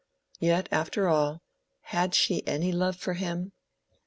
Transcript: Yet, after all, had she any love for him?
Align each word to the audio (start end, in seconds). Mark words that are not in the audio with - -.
Yet, 0.39 0.67
after 0.71 1.07
all, 1.07 1.43
had 1.81 2.15
she 2.15 2.41
any 2.47 2.71
love 2.71 2.95
for 2.95 3.13
him? 3.13 3.51